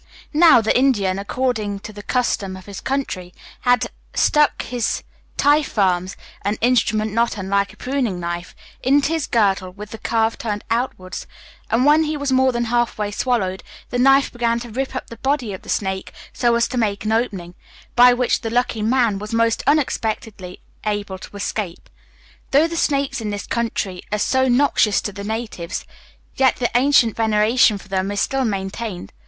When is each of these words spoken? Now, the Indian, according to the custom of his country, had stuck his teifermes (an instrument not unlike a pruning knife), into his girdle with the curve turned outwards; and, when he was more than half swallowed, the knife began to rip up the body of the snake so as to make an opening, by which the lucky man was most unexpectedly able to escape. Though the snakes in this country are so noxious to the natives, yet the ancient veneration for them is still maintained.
Now, 0.33 0.61
the 0.61 0.75
Indian, 0.75 1.19
according 1.19 1.81
to 1.81 1.93
the 1.93 2.01
custom 2.01 2.57
of 2.57 2.65
his 2.65 2.81
country, 2.81 3.35
had 3.59 3.91
stuck 4.15 4.63
his 4.63 5.03
teifermes 5.37 6.15
(an 6.41 6.57
instrument 6.59 7.13
not 7.13 7.37
unlike 7.37 7.71
a 7.71 7.77
pruning 7.77 8.19
knife), 8.19 8.55
into 8.81 9.09
his 9.09 9.27
girdle 9.27 9.69
with 9.71 9.91
the 9.91 9.99
curve 9.99 10.39
turned 10.39 10.63
outwards; 10.71 11.27
and, 11.69 11.85
when 11.85 12.05
he 12.05 12.17
was 12.17 12.31
more 12.31 12.51
than 12.51 12.63
half 12.65 12.97
swallowed, 13.11 13.61
the 13.91 13.99
knife 13.99 14.31
began 14.31 14.59
to 14.61 14.71
rip 14.71 14.95
up 14.95 15.05
the 15.11 15.17
body 15.17 15.53
of 15.53 15.61
the 15.61 15.69
snake 15.69 16.11
so 16.33 16.55
as 16.55 16.67
to 16.69 16.79
make 16.79 17.05
an 17.05 17.11
opening, 17.11 17.53
by 17.95 18.11
which 18.11 18.41
the 18.41 18.49
lucky 18.49 18.81
man 18.81 19.19
was 19.19 19.35
most 19.35 19.61
unexpectedly 19.67 20.61
able 20.83 21.19
to 21.19 21.37
escape. 21.37 21.91
Though 22.49 22.65
the 22.67 22.75
snakes 22.75 23.21
in 23.21 23.29
this 23.29 23.45
country 23.45 24.01
are 24.11 24.17
so 24.17 24.47
noxious 24.47 24.99
to 25.01 25.11
the 25.11 25.23
natives, 25.23 25.85
yet 26.37 26.55
the 26.55 26.71
ancient 26.73 27.15
veneration 27.15 27.77
for 27.77 27.87
them 27.87 28.09
is 28.09 28.19
still 28.19 28.45
maintained. 28.45 29.13